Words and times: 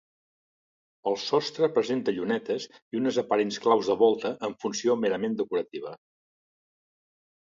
El 1.09 1.17
sostre 1.23 1.67
presenta 1.73 2.15
llunetes 2.15 2.65
i 2.77 2.99
unes 3.01 3.19
aparents 3.23 3.59
claus 3.65 3.89
de 3.91 3.97
volta 3.99 4.31
en 4.49 4.55
funció 4.65 4.97
merament 5.05 5.37
decorativa. 5.43 5.93